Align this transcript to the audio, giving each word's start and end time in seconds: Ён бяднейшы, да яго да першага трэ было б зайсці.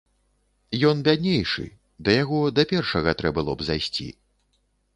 Ён 0.91 1.03
бяднейшы, 1.07 1.65
да 2.07 2.17
яго 2.23 2.39
да 2.61 2.67
першага 2.73 3.15
трэ 3.23 3.29
было 3.39 3.51
б 3.61 3.71
зайсці. 3.71 4.11